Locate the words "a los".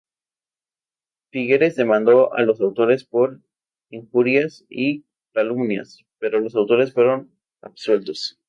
2.33-2.59